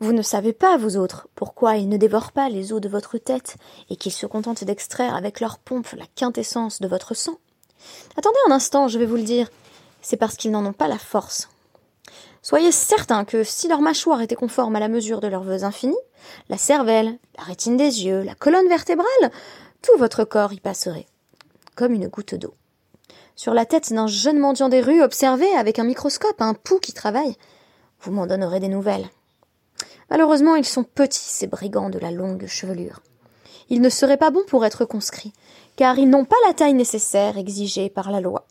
[0.00, 3.16] Vous ne savez pas, vous autres, pourquoi ils ne dévorent pas les os de votre
[3.16, 3.56] tête
[3.90, 7.38] et qu'ils se contentent d'extraire avec leur pompe la quintessence de votre sang.
[8.16, 9.50] Attendez un instant, je vais vous le dire.
[10.02, 11.48] C'est parce qu'ils n'en ont pas la force.
[12.42, 15.96] Soyez certains que si leur mâchoire était conforme à la mesure de leurs vœux infinis,
[16.48, 19.30] la cervelle, la rétine des yeux, la colonne vertébrale,
[19.80, 21.06] tout votre corps y passerait,
[21.74, 22.54] comme une goutte d'eau.
[23.36, 26.92] Sur la tête d'un jeune mendiant des rues, observez avec un microscope un pouls qui
[26.92, 27.36] travaille.
[28.00, 29.08] Vous m'en donnerez des nouvelles.
[30.10, 33.00] Malheureusement, ils sont petits, ces brigands de la longue chevelure.
[33.70, 35.32] Ils ne seraient pas bons pour être conscrits,
[35.76, 38.46] car ils n'ont pas la taille nécessaire exigée par la loi.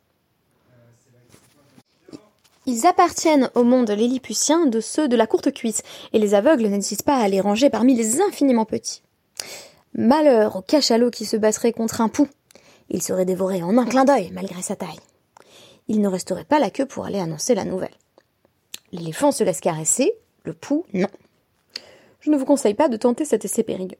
[2.65, 7.03] Ils appartiennent au monde lilliputien de ceux de la courte cuisse, et les aveugles n'hésitent
[7.03, 9.03] pas à les ranger parmi les infiniment petits.
[9.93, 12.29] Malheur au cachalot qui se battrait contre un pouls.
[12.89, 14.99] Il serait dévoré en un clin d'œil, malgré sa taille.
[15.87, 17.95] Il ne resterait pas la queue pour aller annoncer la nouvelle.
[18.91, 21.09] L'éléphant se laisse caresser, le pouls, non.
[22.23, 23.97] Je ne vous conseille pas de tenter cet essai périlleux.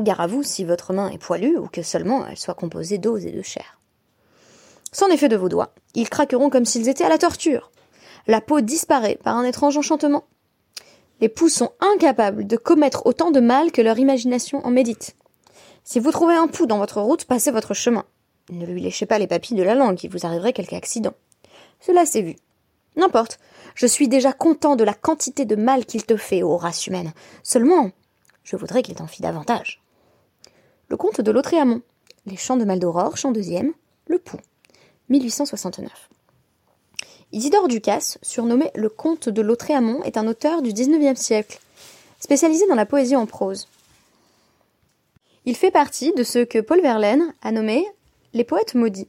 [0.00, 3.24] Gare à vous si votre main est poilue ou que seulement elle soit composée d'os
[3.24, 3.78] et de chair.
[4.90, 7.70] Sans effet de vos doigts, ils craqueront comme s'ils étaient à la torture.
[8.26, 10.24] La peau disparaît par un étrange enchantement.
[11.20, 15.14] Les poux sont incapables de commettre autant de mal que leur imagination en médite.
[15.84, 18.06] Si vous trouvez un pouls dans votre route, passez votre chemin.
[18.50, 21.14] Ne lui léchez pas les papilles de la langue, il vous arriverait quelque accident.
[21.78, 22.34] Cela s'est vu.
[22.96, 23.38] N'importe.
[23.74, 27.12] Je suis déjà content de la quantité de mal qu'il te fait, ô race humaine.
[27.42, 27.90] Seulement,
[28.44, 29.82] je voudrais qu'il t'en fît davantage.
[30.88, 31.82] Le comte de Lautréamont.
[32.26, 33.72] Les chants de Maldoror, chant deuxième.
[34.06, 34.40] Le pouls.
[35.08, 36.08] 1869.
[37.32, 41.60] Isidore Ducasse, surnommé le comte de Lautréamont, est un auteur du XIXe siècle,
[42.18, 43.68] spécialisé dans la poésie en prose.
[45.44, 47.86] Il fait partie de ceux que Paul Verlaine a nommés
[48.32, 49.08] les poètes maudits.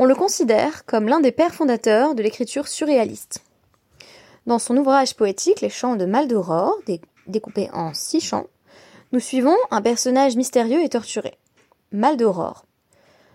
[0.00, 3.42] On le considère comme l'un des pères fondateurs de l'écriture surréaliste.
[4.46, 6.78] Dans son ouvrage poétique Les chants de Maldoror,
[7.26, 8.46] découpé en six chants,
[9.10, 11.34] nous suivons un personnage mystérieux et torturé,
[11.90, 12.64] Maldoror,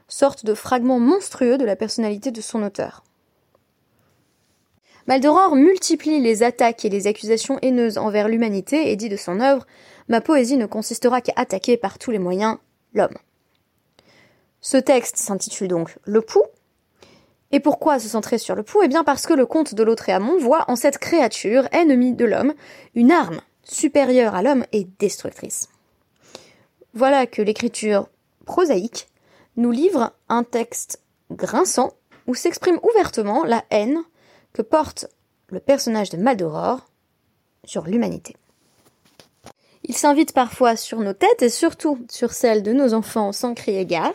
[0.07, 3.03] sorte de fragment monstrueux de la personnalité de son auteur.
[5.05, 9.67] Maldoror multiplie les attaques et les accusations haineuses envers l'humanité et dit de son œuvre
[10.07, 12.57] Ma poésie ne consistera qu'à attaquer par tous les moyens
[12.93, 13.17] l'homme.
[14.63, 16.45] Ce texte s'intitule donc Le Pouls.
[17.51, 20.39] Et pourquoi se centrer sur le pouls Eh bien parce que le comte de Lautréamont
[20.39, 22.53] voit en cette créature, ennemie de l'homme,
[22.95, 25.67] une arme supérieure à l'homme et destructrice.
[26.93, 28.07] Voilà que l'écriture
[28.45, 29.09] prosaïque
[29.57, 31.91] nous livre un texte grinçant
[32.25, 34.01] où s'exprime ouvertement la haine
[34.53, 35.07] que porte
[35.49, 36.87] le personnage de Maldoror
[37.65, 38.37] sur l'humanité.
[39.83, 43.85] Il s'invite parfois sur nos têtes et surtout sur celles de nos enfants sans crier
[43.85, 44.13] gare,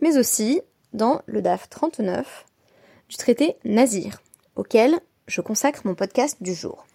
[0.00, 0.60] mais aussi
[0.92, 2.46] dans le DAF 39
[3.08, 4.22] du traité Nazir,
[4.56, 6.86] auquel je consacre mon podcast du jour.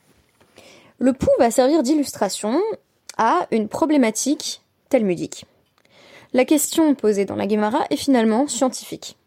[1.00, 2.62] Le pouls va servir d'illustration
[3.18, 5.46] à une problématique talmudique.
[6.34, 9.18] La question posée dans la Gemara est finalement scientifique.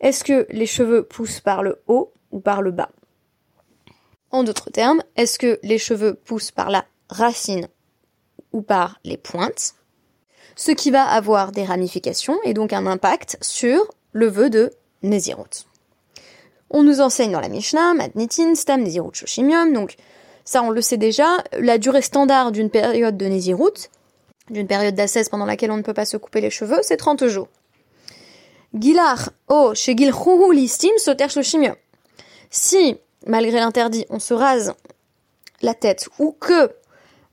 [0.00, 2.90] Est-ce que les cheveux poussent par le haut ou par le bas?
[4.30, 7.68] En d'autres termes, est-ce que les cheveux poussent par la racine
[8.52, 9.74] ou par les pointes?
[10.56, 13.80] Ce qui va avoir des ramifications et donc un impact sur
[14.12, 14.70] le vœu de
[15.02, 15.66] Nézirut.
[16.70, 19.96] On nous enseigne dans la Mishnah, Matnitin, Stam, Nézirut, Shoshimium, donc
[20.44, 23.88] ça on le sait déjà, la durée standard d'une période de Nézirut,
[24.50, 27.26] d'une période d'ascèse pendant laquelle on ne peut pas se couper les cheveux, c'est 30
[27.26, 27.48] jours.
[28.74, 31.74] Gilar, oh, chez Gilchuhu listim soter chimio.
[32.50, 32.96] Si,
[33.26, 34.74] malgré l'interdit, on se rase
[35.60, 36.70] la tête ou que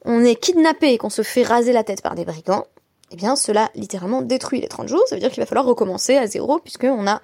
[0.06, 2.66] on est kidnappé et qu'on se fait raser la tête par des brigands,
[3.12, 6.18] eh bien cela littéralement détruit les 30 jours, ça veut dire qu'il va falloir recommencer
[6.18, 7.22] à zéro puisqu'on n'a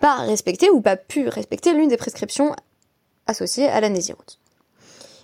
[0.00, 2.54] pas respecté ou pas pu respecter l'une des prescriptions
[3.26, 4.38] associées à la Nézirut.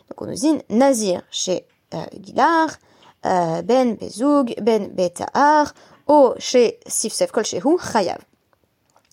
[0.08, 2.78] Donc on nous dit Nazir chez euh, Gilar,
[3.26, 5.74] euh, ben Bezoug, Ben Betahar,
[6.06, 8.18] O chez Sifsef Kol Shehu, Chayav.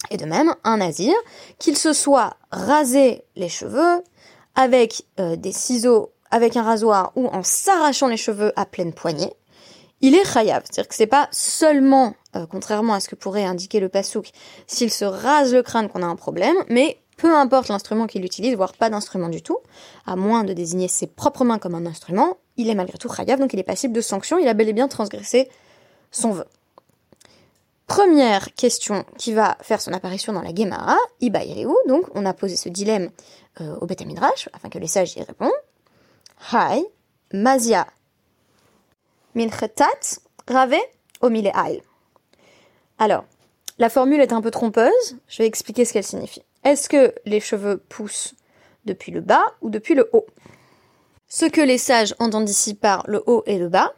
[0.09, 1.13] Et de même, un nazir,
[1.59, 4.03] qu'il se soit rasé les cheveux
[4.55, 9.33] avec euh, des ciseaux, avec un rasoir ou en s'arrachant les cheveux à pleine poignée,
[10.01, 10.63] il est chayav.
[10.65, 14.31] C'est-à-dire que c'est pas seulement, euh, contrairement à ce que pourrait indiquer le pasouk,
[14.67, 18.55] s'il se rase le crâne qu'on a un problème, mais peu importe l'instrument qu'il utilise,
[18.55, 19.57] voire pas d'instrument du tout,
[20.05, 23.39] à moins de désigner ses propres mains comme un instrument, il est malgré tout chayav,
[23.39, 25.49] donc il est passible de sanctions, il a bel et bien transgressé
[26.11, 26.45] son vœu.
[27.87, 31.39] Première question qui va faire son apparition dans la Gemara, Iba
[31.87, 33.09] donc on a posé ce dilemme
[33.61, 34.03] euh, au Beth
[34.53, 35.49] afin que les sages y répondent.
[36.51, 36.83] Hai,
[37.33, 37.87] Mazia,
[39.35, 40.19] Minchetat,
[41.21, 41.51] Omile
[42.99, 43.25] Alors,
[43.79, 46.43] la formule est un peu trompeuse, je vais expliquer ce qu'elle signifie.
[46.63, 48.33] Est-ce que les cheveux poussent
[48.85, 50.25] depuis le bas ou depuis le haut?
[51.27, 53.93] Ce que les sages entendent ici par le haut et le bas,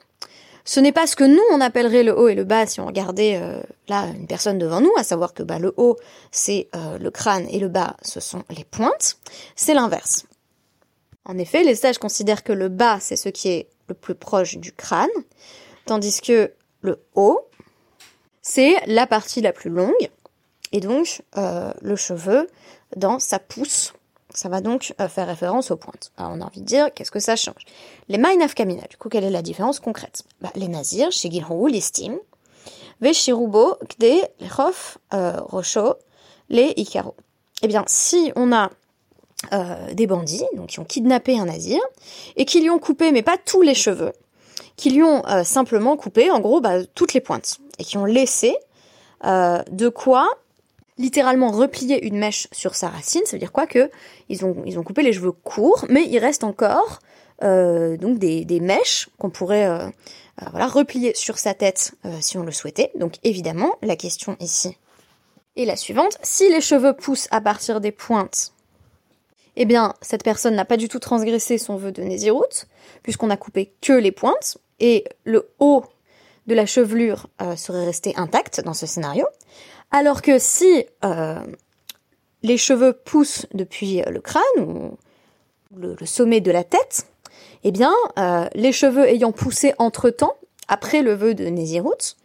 [0.65, 2.85] ce n'est pas ce que nous on appellerait le haut et le bas si on
[2.85, 5.97] regardait euh, là une personne devant nous, à savoir que bah, le haut
[6.31, 9.17] c'est euh, le crâne et le bas ce sont les pointes,
[9.55, 10.25] c'est l'inverse.
[11.25, 14.57] En effet, les sages considèrent que le bas c'est ce qui est le plus proche
[14.57, 15.09] du crâne,
[15.85, 17.41] tandis que le haut
[18.41, 20.09] c'est la partie la plus longue,
[20.71, 22.47] et donc euh, le cheveu
[22.95, 23.93] dans sa pousse
[24.33, 26.11] ça va donc euh, faire référence aux pointes.
[26.17, 27.65] Alors on a envie de dire, qu'est-ce que ça change?
[28.09, 30.23] Les Mainaf Kamina, du coup, quelle est la différence concrète?
[30.41, 32.17] Bah, Les Nazirs, chez Gilhou, l'estime,
[33.01, 35.95] Veshirubo, Kde, Rof, euh, Rocho,
[36.49, 37.15] les Ikaro.
[37.61, 38.69] Eh bien, si on a
[39.53, 41.79] euh, des bandits, donc qui ont kidnappé un Nazir,
[42.35, 44.13] et qui lui ont coupé, mais pas tous les cheveux,
[44.75, 48.55] qui lui ont simplement coupé, en gros, bah, toutes les pointes, et qui ont laissé
[49.23, 50.29] de quoi
[50.99, 53.21] littéralement replier une mèche sur sa racine.
[53.25, 53.89] Ça veut dire quoi que
[54.27, 56.99] ils ont, ils ont coupé les cheveux courts, mais il reste encore
[57.41, 62.37] euh, donc des, des mèches qu'on pourrait euh, euh, voilà, replier sur sa tête si
[62.37, 62.91] on le souhaitait.
[62.95, 64.77] Donc évidemment, la question ici
[65.55, 66.17] est la suivante.
[66.21, 68.53] Si les cheveux poussent à partir des pointes,
[69.59, 72.65] eh bien, cette personne n'a pas du tout transgressé son vœu de Nézirut,
[73.03, 75.83] puisqu'on a coupé que les pointes, et le haut
[76.47, 77.27] de la chevelure
[77.57, 79.27] serait resté intact dans ce scénario.
[79.91, 81.39] Alors que si euh,
[82.43, 84.97] les cheveux poussent depuis le crâne ou
[85.75, 87.07] le, sommet de la tête,
[87.63, 90.35] eh bien, euh, les cheveux ayant poussé entre-temps,
[90.67, 92.15] après le vœu de Nézirut,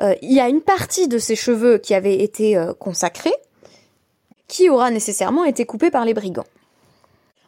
[0.00, 3.34] euh, il y a une partie de ces cheveux qui avait été consacrés,
[4.48, 6.46] qui aura nécessairement été coupée par les brigands.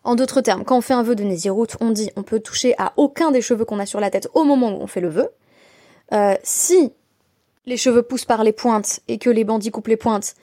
[0.04, 2.74] En d'autres termes, quand on fait un vœu de Nézirut, on dit on peut toucher
[2.78, 5.08] à aucun des cheveux qu'on a sur la tête au moment où on fait le
[5.08, 5.28] vœu.
[6.42, 6.92] si
[7.66, 10.34] les cheveux poussent par les pointes et que les bandits coupent les pointes,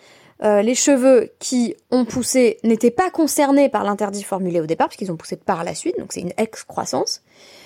[0.42, 5.12] euh, les cheveux qui ont poussé n'étaient pas concernés par l'interdit formulé au départ, puisqu'ils
[5.12, 7.22] ont poussé par la suite, donc c'est une excroissance.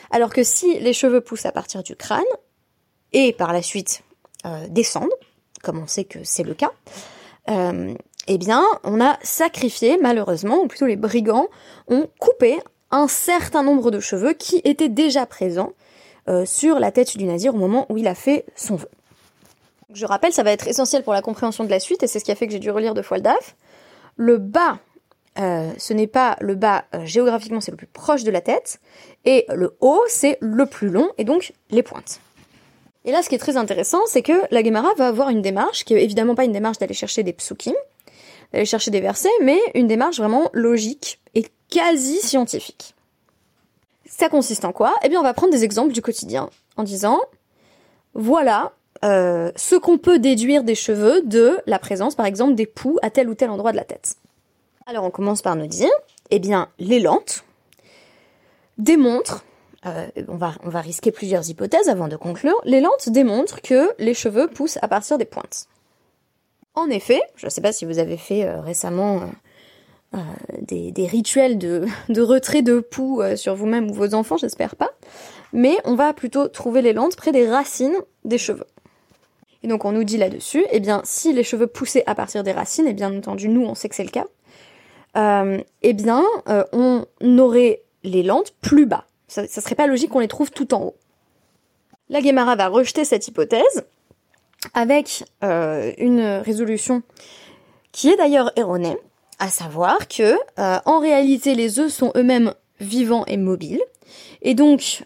[0.10, 2.24] Alors que si les cheveux poussent à partir du crâne,
[3.12, 4.02] et par la suite
[4.48, 5.14] euh, descendent,
[5.62, 6.72] comme on sait que c'est le cas,
[7.50, 7.94] euh,
[8.28, 11.48] eh bien, on a sacrifié, malheureusement, ou plutôt les brigands
[11.88, 12.58] ont coupé
[12.92, 15.74] un certain nombre de cheveux qui étaient déjà présents
[16.46, 18.88] sur la tête du nazir au moment où il a fait son vœu.
[19.94, 22.26] Je rappelle, ça va être essentiel pour la compréhension de la suite, et c'est ce
[22.26, 23.56] qui a fait que j'ai dû relire deux fois le DAF.
[24.16, 24.80] Le bas,
[25.40, 28.80] euh, ce n'est pas le bas euh, géographiquement, c'est le plus proche de la tête,
[29.26, 32.20] et le haut, c'est le plus long, et donc les pointes.
[33.06, 35.86] Et là, ce qui est très intéressant, c'est que la Gemara va avoir une démarche,
[35.86, 37.74] qui est évidemment pas une démarche d'aller chercher des psukim,
[38.54, 42.96] d'aller chercher des versets, mais une démarche vraiment logique et quasi scientifique.
[44.06, 44.94] Ça consiste en quoi?
[45.04, 47.20] Eh bien, on va prendre des exemples du quotidien, en disant,
[48.14, 48.74] voilà
[49.04, 53.10] euh, ce qu'on peut déduire des cheveux de la présence, par exemple, des poux à
[53.10, 54.16] tel ou tel endroit de la tête.
[54.86, 55.90] Alors on commence par nous dire,
[56.30, 57.44] eh bien, les lentes
[58.78, 59.44] démontrent,
[59.86, 64.48] euh, on va risquer plusieurs hypothèses avant de conclure, les lentes démontrent que les cheveux
[64.48, 65.68] poussent à partir des pointes.
[66.76, 69.22] En effet, je ne sais pas si vous avez fait euh, récemment
[70.62, 71.86] des, des, rituels de,
[72.22, 74.92] retrait de poux sur vous-même ou vos enfants, j'espère pas,
[75.54, 78.68] mais on va plutôt trouver les lentes près des racines des cheveux.
[79.64, 82.52] Et donc on nous dit là-dessus, eh bien si les cheveux poussaient à partir des
[82.52, 84.26] racines, et bien entendu nous on sait que c'est le cas,
[85.16, 87.06] euh, eh bien euh, on
[87.38, 89.06] aurait les lentes plus bas.
[89.28, 90.96] Ça, ça serait pas logique qu'on les trouve tout en haut.
[92.10, 93.86] La Guémara va rejeter cette hypothèse
[94.74, 97.04] avec euh, une résolution
[97.92, 98.98] qui est d'ailleurs erronée,
[99.40, 103.82] à savoir que en réalité les œufs sont eux-mêmes vivants et mobiles,
[104.42, 105.04] et donc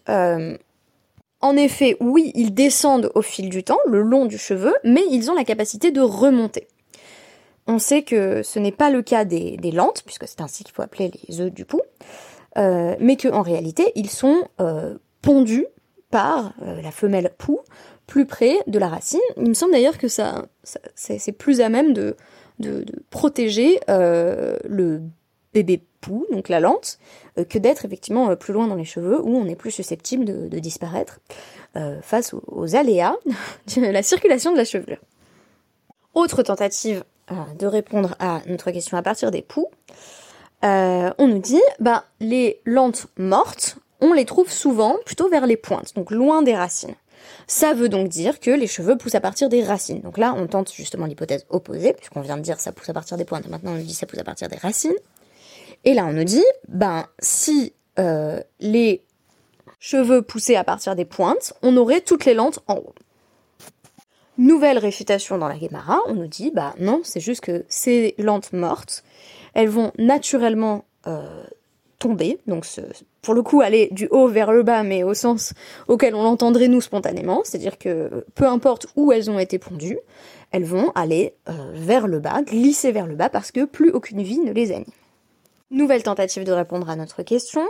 [1.42, 5.30] en effet, oui, ils descendent au fil du temps, le long du cheveu, mais ils
[5.30, 6.68] ont la capacité de remonter.
[7.68, 10.82] On sait que ce n'est pas le cas des, lentes, puisque c'est ainsi qu'il faut
[10.82, 11.82] appeler les œufs du pou,
[12.58, 15.68] euh, mais qu'en réalité, ils sont euh, pondus
[16.10, 17.60] par euh, la femelle pou
[18.08, 19.20] plus près de la racine.
[19.38, 20.46] Il me semble d'ailleurs que ça,
[20.96, 22.16] c'est plus à même de,
[23.12, 25.02] protéger le
[25.54, 27.00] bébé pou, donc la lente,
[27.38, 30.26] euh, que d'être effectivement euh, plus loin dans les cheveux où on est plus susceptible
[30.26, 31.20] de, disparaître
[31.76, 33.16] euh, face aux, aléas
[33.76, 35.02] de la circulation de la chevelure.
[36.14, 37.04] Autre tentative
[37.60, 39.68] de répondre à notre question à partir des poux,
[40.64, 45.94] on nous dit, bah, les lentes mortes, on les trouve souvent plutôt vers les pointes,
[45.96, 46.96] donc loin des racines.
[47.48, 50.02] Ça veut donc dire que les cheveux poussent à partir des racines.
[50.02, 53.18] Donc là, on tente justement l'hypothèse opposée, puisqu'on vient de dire ça pousse à partir
[53.18, 54.96] des pointes, maintenant on nous dit ça pousse à partir des racines.
[55.86, 59.04] Et là, on nous dit, ben, si euh, les
[59.80, 62.96] cheveux poussaient à partir des pointes, on aurait toutes les lentes en haut.
[64.38, 68.54] Nouvelle réfutation dans la Guémara, on nous dit, bah non, c'est juste que ces lentes
[68.54, 69.04] mortes,
[69.54, 71.44] elles vont naturellement euh,
[72.00, 72.66] tomber, donc
[73.22, 75.54] pour le coup aller du haut vers le bas, mais au sens
[75.88, 79.98] auquel on l'entendrait nous spontanément, c'est-à-dire que peu importe où elles ont été pondues,
[80.51, 84.22] elles vont aller euh, vers le bas, glisser vers le bas, parce que plus aucune
[84.22, 84.86] vie ne les anime.
[85.72, 87.68] Nouvelle tentative de répondre à notre question.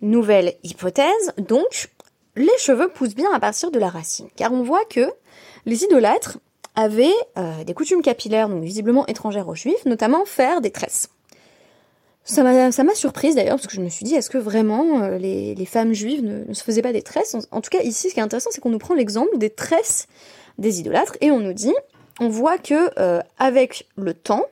[0.00, 1.90] Nouvelle hypothèse, donc,
[2.36, 5.12] les cheveux poussent bien à partir de la racine, car on voit que
[5.66, 6.38] les idolâtres
[6.74, 11.10] avaient euh, des coutumes capillaires, donc visiblement étrangères aux juifs, notamment faire des tresses.
[12.32, 15.66] Ça m'a surprise d'ailleurs, parce que je me suis dit, est-ce que vraiment euh, les,
[15.66, 17.36] femmes juives ne, se faisaient pas des tresses?
[17.50, 20.06] En, tout cas, ici, ce qui est intéressant, c'est qu'on nous prend l'exemple des tresses
[20.58, 21.74] des idolâtres, et on nous dit,
[22.20, 24.44] on voit que euh, avec le temps,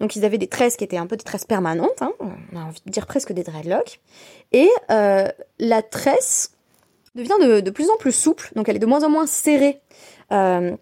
[0.00, 2.60] donc ils avaient des tresses qui étaient un peu des tresses permanentes, hein, on a
[2.60, 4.00] envie de dire presque des dreadlocks,
[4.52, 6.52] et la tresse
[7.18, 9.80] devient de, plus en plus souple, donc elle est de moins en moins serrée
[10.32, 10.76] euh,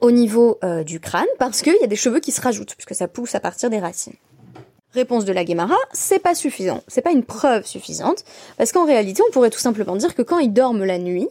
[0.00, 2.94] au niveau euh, du crâne, parce qu'il y a des cheveux qui se rajoutent, puisque
[2.94, 4.14] ça pousse à partir des racines.
[4.94, 8.24] Réponse de la Guémara, c'est pas suffisant, c'est pas une preuve suffisante,
[8.58, 11.28] parce qu'en réalité, on pourrait tout simplement dire que quand ils dorment la nuit,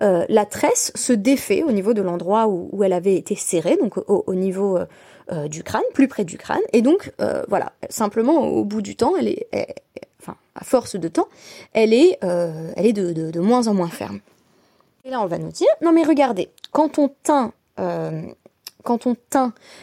[0.00, 3.98] euh, la tresse se défait au niveau de l'endroit où, elle avait été serrée, donc
[4.08, 4.78] au, niveau
[5.46, 7.12] du crâne, plus près du crâne, et donc
[7.48, 9.46] voilà, simplement au bout du temps, elle est,
[10.20, 11.28] enfin à force de temps,
[11.74, 14.20] elle est, elle est de, moins en moins ferme.
[15.04, 18.22] Et là, on va nous dire, non mais regardez, quand on teint, euh,
[18.84, 19.16] quand on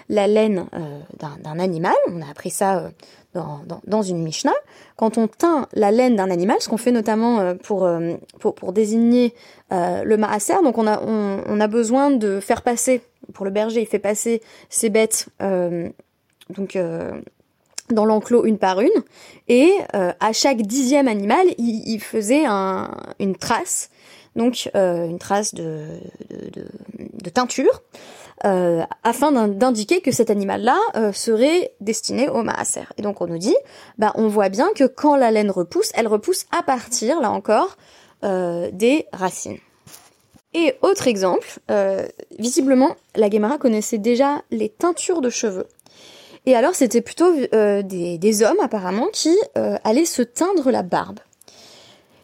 [0.09, 0.99] la laine euh,
[1.41, 2.89] d'un animal, on a appris ça euh,
[3.33, 4.53] dans, dans, une Mishnah,
[4.95, 7.87] quand on teint la laine d'un animal, ce qu'on fait notamment pour,
[8.39, 9.33] pour, pour, désigner
[9.71, 13.01] le maaser, donc on a, on, on, a besoin de faire passer,
[13.33, 16.77] pour le berger, il fait passer ses bêtes, donc
[17.89, 18.89] dans l'enclos une par une,
[19.47, 23.91] et à chaque dixième animal, il, il faisait un, une trace
[24.35, 25.85] donc euh, une trace de,
[26.29, 27.81] de, teinture,
[28.45, 32.83] euh, afin d'indiquer que cet animal-là euh, serait destiné au maaser.
[32.97, 33.55] Et donc on nous dit,
[33.97, 37.77] bah on voit bien que quand la laine repousse, elle repousse à partir, là encore,
[38.21, 39.59] des racines.
[40.53, 41.59] Et autre exemple,
[42.37, 45.67] visiblement, la Guémara connaissait déjà les teintures de cheveux.
[46.45, 51.19] Et alors c'était plutôt des, hommes apparemment qui allaient se teindre la barbe.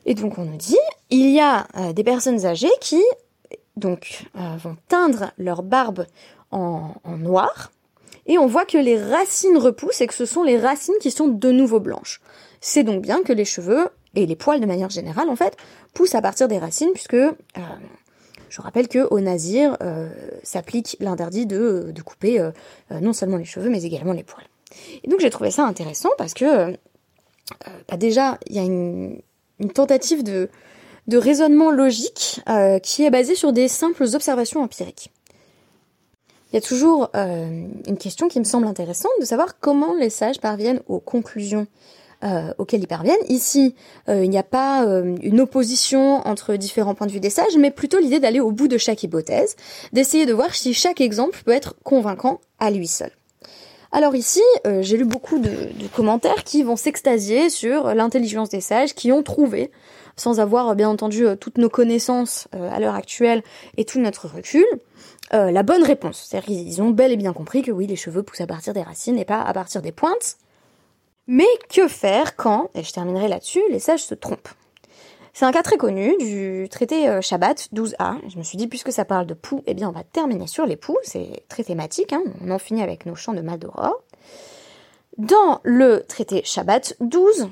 [0.06, 0.78] Et donc on nous dit,
[1.10, 3.04] il y a euh, des personnes âgées qui
[3.78, 6.06] donc euh, vont teindre leur barbe
[6.52, 7.72] en, noir,
[8.28, 11.28] et on voit que les racines repoussent et que ce sont les racines qui sont
[11.28, 12.22] de nouveau blanches.
[12.62, 15.58] C'est donc bien que les cheveux et les poils de manière générale en fait
[15.94, 17.34] poussent à partir des racines puisque euh,
[18.50, 19.78] je rappelle que au nazir
[20.44, 22.50] s'applique l'interdit de, couper
[22.90, 24.48] non seulement les cheveux mais également les poils.
[25.04, 26.72] Et donc j'ai trouvé ça intéressant parce que
[27.90, 29.22] bah, déjà il y a une
[29.74, 30.50] tentative de,
[31.08, 35.12] de raisonnement logique euh, qui est basée sur des simples observations empiriques.
[36.52, 40.10] Il y a toujours euh, une question qui me semble intéressante de savoir comment les
[40.10, 41.68] sages parviennent aux conclusions
[42.24, 43.18] euh, auxquelles ils parviennent.
[43.28, 43.76] Ici,
[44.08, 44.86] il n'y a pas
[45.22, 48.68] une opposition entre différents points de vue des sages, mais plutôt l'idée d'aller au bout
[48.68, 49.56] de chaque hypothèse,
[49.92, 53.12] d'essayer de voir si chaque exemple peut être convaincant à lui seul.
[53.92, 54.42] Alors ici,
[54.82, 55.52] j'ai lu beaucoup de,
[55.94, 59.72] commentaires qui vont s'extasier sur l'intelligence des sages, qui ont trouvé,
[60.16, 63.44] sans avoir bien entendu euh, toutes nos connaissances euh, à l'heure actuelle
[63.78, 64.66] et tout notre recul,
[65.32, 66.28] la bonne réponse.
[66.30, 68.84] C'est-à-dire qu'ils ont bel et bien compris que oui, les cheveux poussent à partir des
[68.84, 70.38] racines et pas à partir des pointes.
[71.28, 74.48] Mais que faire quand, et je terminerai là-dessus, les sages se trompent?
[75.36, 78.20] C'est un cas très connu du traité euh, Shabbat 12a.
[78.30, 80.66] Je me suis dit, puisque ça parle de poux, eh bien on va terminer sur
[80.66, 80.98] les poux.
[81.04, 82.24] C'est très thématique, hein.
[82.42, 83.92] on en finit avec nos chants de Madora.
[85.18, 87.50] Dans le traité Shabbat 12,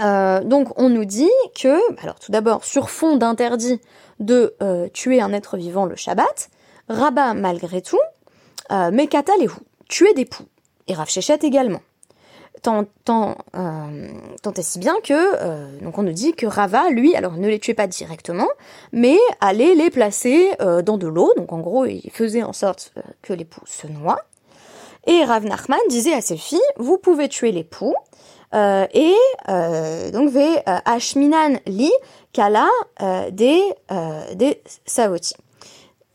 [0.00, 3.80] euh, donc on nous dit que, alors tout d'abord, sur fond d'interdit
[4.20, 6.50] de euh, tuer un être vivant le Shabbat,
[6.88, 8.00] Rabat malgré tout,
[8.70, 9.48] euh, Mekata les
[9.88, 10.44] tuer des poux,
[10.86, 11.08] et Rav
[11.42, 11.80] également
[12.62, 14.08] tant, tant, euh,
[14.42, 17.60] tant est si bien que, donc on nous dit que Rava, lui, alors ne les
[17.60, 18.48] tuait pas directement,
[18.92, 20.50] mais allait les placer
[20.84, 24.24] dans de l'eau, donc en gros il faisait en sorte que les poux se noient.
[25.06, 27.94] Et Rav Nachman disait à ses filles, vous pouvez tuer les poux,
[28.52, 29.14] et
[30.12, 31.90] donc ve Ashminan li
[32.32, 32.68] kala
[33.30, 33.62] des,
[34.34, 34.62] des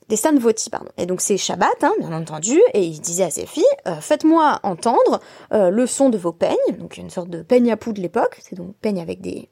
[0.09, 0.89] des Sanvoti, pardon.
[0.97, 4.59] Et donc c'est Shabbat, hein, bien entendu, et il disait à ses filles, euh, faites-moi
[4.63, 5.19] entendre
[5.53, 8.37] euh, le son de vos peignes, donc une sorte de peigne à poux de l'époque,
[8.41, 9.49] c'est donc peigne avec des...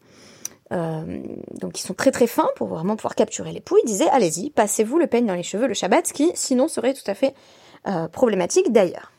[0.74, 1.24] Euh,
[1.60, 3.78] donc ils sont très très fins pour vraiment pouvoir capturer les poux.
[3.84, 6.94] Il disait, allez-y, passez-vous le peigne dans les cheveux le Shabbat, ce qui sinon serait
[6.94, 7.34] tout à fait
[8.12, 9.12] problématique d'ailleurs.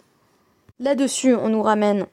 [0.78, 2.06] Là-dessus, on nous ramène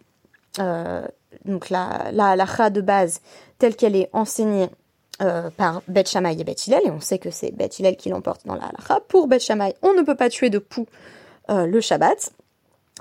[1.45, 3.21] donc la, la de base
[3.57, 4.69] telle qu'elle est enseignée
[5.21, 8.55] euh, par Beth Shammai et Hillel, et on sait que c'est Hillel qui l'emporte dans
[8.55, 9.01] la halakha.
[9.07, 10.87] Pour Beth Shammai, on ne peut pas tuer de poux
[11.49, 12.31] euh, le Shabbat,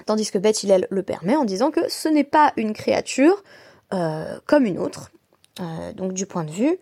[0.07, 3.43] tandis que Hillel le permet en disant que ce n'est pas une créature
[4.45, 5.11] comme une autre,
[5.95, 6.79] donc du point de vue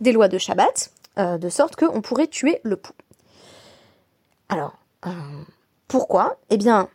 [0.00, 2.92] des lois de Shabbat, de sorte qu'on pourrait tuer le pou.
[4.48, 4.76] Alors,
[5.86, 6.38] pourquoi?
[6.50, 6.88] Eh bien,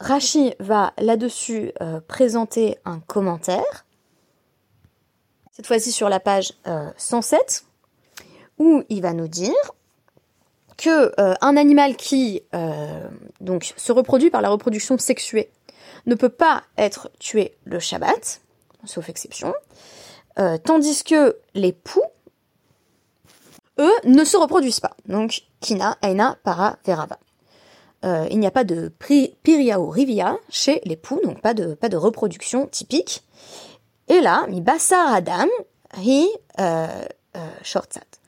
[0.00, 1.72] Rachi va là-dessus
[2.06, 3.86] présenter un commentaire,
[5.52, 6.52] cette fois-ci sur la page
[6.96, 7.64] 107,
[8.58, 9.54] où il va nous dire
[10.78, 13.08] que euh, un animal qui euh,
[13.76, 15.50] se reproduit par la reproduction sexuée
[16.06, 18.40] ne peut pas être tué le Shabbat,
[18.84, 19.52] sauf exception,
[20.38, 22.04] euh, tandis que les poux,
[23.78, 24.96] eux, ne se reproduisent pas.
[25.06, 27.18] Donc, kina, aina, para, verava.
[28.02, 28.92] Il n'y a pas de
[29.42, 33.24] piriao rivia chez les poux, donc pas de, reproduction typique.
[34.08, 35.48] Et là, mi basar adam,
[35.96, 36.28] hi
[37.62, 38.18] shortsat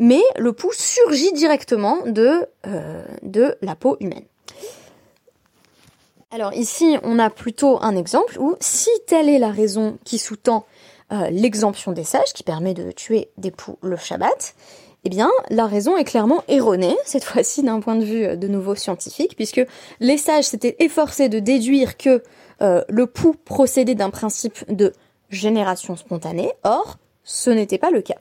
[0.00, 4.24] mais le pouls surgit directement de, euh, la peau humaine.
[6.32, 10.64] Alors ici, on a plutôt un exemple où si telle est la raison qui sous-tend
[11.12, 14.54] euh, l'exemption des sages, qui permet de tuer des poux le Shabbat,
[15.04, 18.48] eh bien, la raison est clairement erronée, cette fois-ci d'un point de vue euh, de
[18.48, 19.64] nouveau scientifique, puisque
[20.00, 22.22] les sages s'étaient efforcés de déduire que
[22.60, 24.92] le pouls procédait d'un principe de
[25.30, 28.18] génération spontanée, or, ce n'était pas le cas.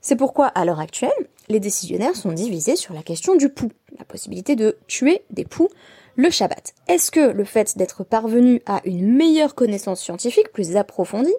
[0.00, 1.10] C'est pourquoi, à l'heure actuelle,
[1.50, 5.68] les décisionnaires sont divisés sur la question du pouls, la possibilité de tuer des poux
[6.16, 6.74] le Shabbat.
[6.88, 11.34] Est-ce que le fait d'être parvenu à une meilleure connaissance scientifique, plus approfondie,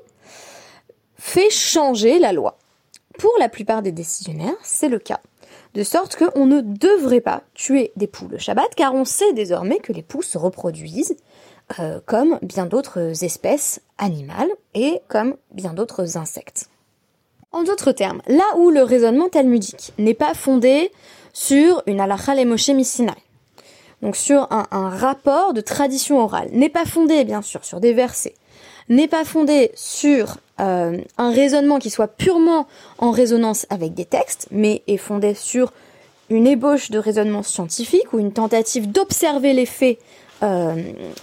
[1.16, 2.58] fait changer la loi?
[3.18, 5.20] Pour la plupart des décisionnaires, c'est le cas.
[5.74, 9.80] De sorte qu'on ne devrait pas tuer des poux le Shabbat, car on sait désormais
[9.80, 11.16] que les poux se reproduisent
[11.80, 16.70] euh, comme bien d'autres espèces animales et comme bien d'autres insectes.
[17.52, 20.92] En d'autres termes, là où le raisonnement talmudique n'est pas fondé
[21.34, 22.34] sur une halakha
[24.04, 28.36] donc sur un, rapport de tradition orale, n'est pas fondé bien sûr sur des versets,
[28.90, 34.48] n'est pas fondé sur euh, un raisonnement qui soit purement en résonance avec des textes,
[34.52, 35.74] mais est fondé sur
[36.30, 40.00] une ébauche de raisonnement scientifique ou une tentative d'observer les faits
[40.42, 40.76] euh,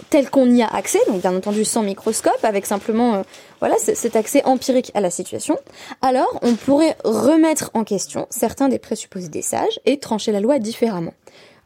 [0.09, 3.21] tel qu'on y a accès, donc bien entendu sans microscope, avec simplement euh,
[3.59, 5.57] voilà cet accès empirique à la situation,
[6.01, 10.57] alors on pourrait remettre en question certains des présupposés des sages et trancher la loi
[10.57, 11.13] différemment.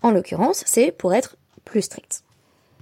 [0.02, 2.25] En l'occurrence, c'est pour être plus strict.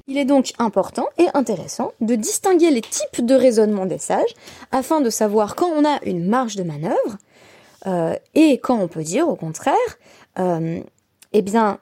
[0.07, 4.33] Il est donc important et intéressant de distinguer les types de raisonnement des sages
[4.71, 7.17] afin de savoir quand on a une marge de manœuvre
[7.87, 9.75] euh, et quand on peut dire au contraire,
[10.37, 11.79] eh bien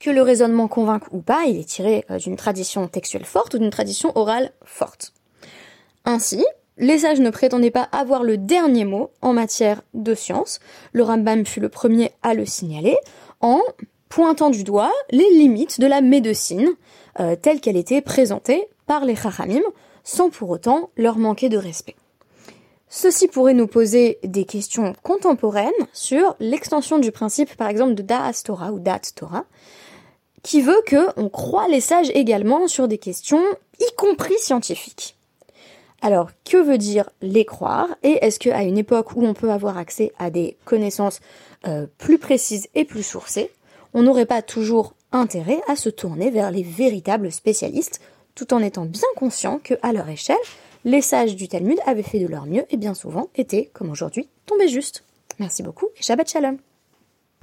[0.00, 3.58] que le raisonnement convainc ou pas, il est tiré euh, d'une tradition textuelle forte ou
[3.58, 5.12] d'une tradition orale forte.
[6.06, 6.44] Ainsi,
[6.78, 10.58] les sages ne prétendaient pas avoir le dernier mot en matière de science.
[10.92, 12.96] Le Rambam fut le premier à le signaler
[13.42, 13.60] en
[14.10, 16.68] pointant du doigt les limites de la médecine
[17.18, 19.62] euh, telle qu'elle était présentée par les Chachamim,
[20.04, 21.96] sans pour autant leur manquer de respect.
[22.88, 28.42] Ceci pourrait nous poser des questions contemporaines sur l'extension du principe, par exemple, de Da'as
[28.44, 29.44] Torah ou Dat Torah,
[30.42, 33.44] qui veut que on croit les sages également sur des questions,
[33.78, 35.16] y compris scientifiques.
[36.02, 39.78] Alors, que veut dire les croire Et est-ce qu'à une époque où on peut avoir
[39.78, 41.20] accès à des connaissances
[41.68, 43.50] euh, plus précises et plus sourcées,
[43.94, 48.00] on n'aurait pas toujours intérêt à se tourner vers les véritables spécialistes,
[48.34, 50.36] tout en étant bien conscient que, à leur échelle,
[50.84, 54.28] les sages du Talmud avaient fait de leur mieux et bien souvent étaient, comme aujourd'hui,
[54.46, 55.04] tombés justes.
[55.38, 56.58] Merci beaucoup et Shabbat Shalom